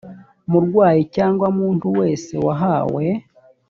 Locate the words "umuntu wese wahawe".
1.53-3.05